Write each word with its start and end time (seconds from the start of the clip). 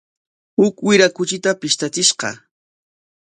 Huk 0.61 0.75
wira 0.87 1.07
kuchita 1.15 1.49
pishtachishqa. 1.59 2.29